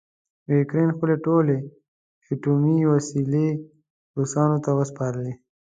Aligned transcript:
اوکراین 0.51 0.89
خپلې 0.95 1.15
ټولې 1.25 1.57
اټومي 2.31 2.77
وسلې 2.91 3.47
روسانو 4.17 4.57
ته 4.65 4.71
وسپارلې. 4.79 5.33